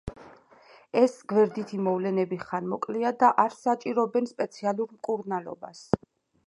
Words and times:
ეს 1.01 1.17
გვერდითი 1.33 1.79
მოვლენები 1.89 2.39
ხანმოკლეა 2.47 3.13
და 3.25 3.31
არ 3.45 3.57
საჭიროებენ 3.61 4.31
სპეციალურ 4.35 4.93
მკურნალობას. 4.97 5.87